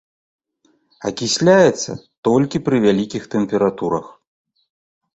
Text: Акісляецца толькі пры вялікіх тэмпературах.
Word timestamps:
Акісляецца 1.09 1.91
толькі 2.31 2.63
пры 2.71 2.77
вялікіх 2.89 3.23
тэмпературах. 3.39 4.05